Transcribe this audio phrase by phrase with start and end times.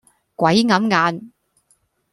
[0.35, 1.31] 鬼揞眼